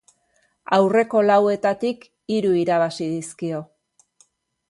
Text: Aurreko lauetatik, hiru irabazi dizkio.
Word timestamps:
Aurreko 0.77 1.19
lauetatik, 1.25 2.07
hiru 2.37 2.55
irabazi 2.61 3.09
dizkio. 3.13 3.63